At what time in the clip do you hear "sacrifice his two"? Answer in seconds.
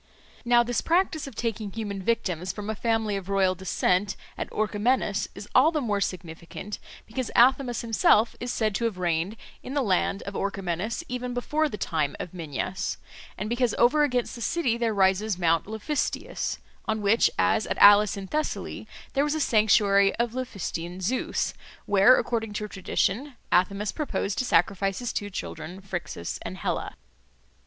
24.45-25.29